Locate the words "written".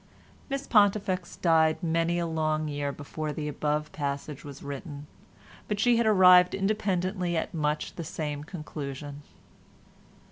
4.63-5.05